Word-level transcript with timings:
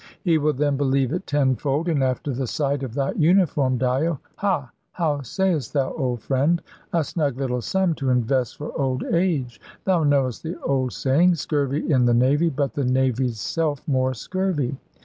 He 0.23 0.39
will 0.39 0.53
then 0.53 0.77
believe 0.77 1.13
it 1.13 1.27
tenfold. 1.27 1.87
And 1.87 2.03
after 2.03 2.33
the 2.33 2.47
sight 2.47 2.81
of 2.81 2.95
thy 2.95 3.11
uniform, 3.11 3.77
Dyo 3.77 4.17
ha! 4.37 4.71
how 4.93 5.21
sayest 5.21 5.73
thou, 5.73 5.93
old 5.93 6.23
friend? 6.23 6.59
A 6.91 7.03
snug 7.03 7.37
little 7.37 7.61
sum 7.61 7.93
to 7.97 8.09
invest 8.09 8.57
for 8.57 8.75
old 8.75 9.03
age. 9.13 9.61
Thou 9.85 10.01
knowest 10.03 10.41
the 10.41 10.59
old 10.63 10.91
saying, 10.93 11.35
'Scurvy 11.35 11.87
in 11.91 12.05
the 12.05 12.15
Navy; 12.15 12.49
but 12.49 12.73
the 12.73 12.83
Navy's 12.83 13.39
self 13.39 13.87
more 13.87 14.15
scurvy!' 14.15 14.75